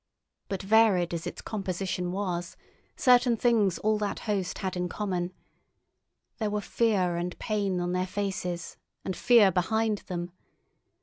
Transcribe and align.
But 0.49 0.63
varied 0.63 1.13
as 1.13 1.27
its 1.27 1.43
composition 1.43 2.11
was, 2.11 2.57
certain 2.95 3.37
things 3.37 3.77
all 3.77 3.99
that 3.99 4.21
host 4.21 4.57
had 4.57 4.75
in 4.75 4.89
common. 4.89 5.31
There 6.39 6.49
were 6.49 6.59
fear 6.61 7.17
and 7.17 7.37
pain 7.37 7.79
on 7.79 7.91
their 7.91 8.07
faces, 8.07 8.77
and 9.05 9.15
fear 9.15 9.51
behind 9.51 9.99
them. 10.07 10.31